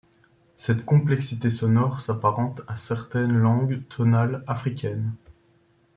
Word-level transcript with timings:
Cette 0.55 0.83
complexité 0.83 1.51
sonore 1.51 2.01
s'apparente 2.01 2.61
à 2.67 2.75
certaines 2.75 3.37
langues 3.37 3.83
tonales 3.87 4.43
africaines. 4.47 5.13